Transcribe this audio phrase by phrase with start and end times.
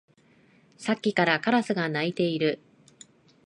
[0.79, 2.59] さっきからカラスが鳴いている